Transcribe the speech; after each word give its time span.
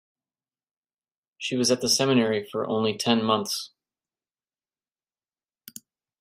She 1.37 1.55
was 1.55 1.69
at 1.69 1.81
the 1.81 1.87
seminary 1.87 2.43
for 2.43 2.67
only 2.67 2.97
ten 2.97 3.23
months. 3.23 3.69